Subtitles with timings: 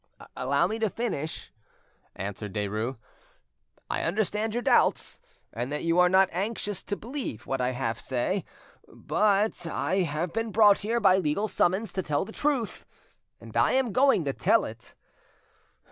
[0.35, 1.51] "Allow me to finish,"
[2.15, 2.97] answered Derues.
[3.87, 5.21] "I understand your doubts,
[5.53, 8.43] and that you are not anxious to believe what I say,
[8.87, 12.83] but I have been brought here by legal summons to tell the truth,
[13.39, 14.95] and I am going to tell it.